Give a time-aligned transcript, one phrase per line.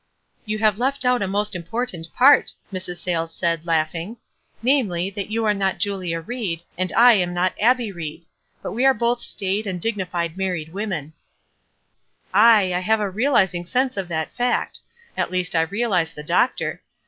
[0.45, 2.97] "You have left out a most important part," Mrs.
[2.97, 4.17] Sayles said, laughing;
[4.63, 8.25] "namely, that you are not Julia Ried, and I a J) not Abbie Ried;
[8.63, 11.13] but we are both staid and dignified married women."
[12.33, 12.63] WISE AND OTHERWISE.
[12.63, 14.79] 7 "Aye, I have a realizing sense of that fact;
[15.15, 16.81] at least I realize the doctor.